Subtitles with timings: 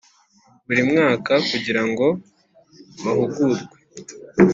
[0.65, 2.07] Buri mwaka kugira ngo
[3.03, 3.75] bahugurwe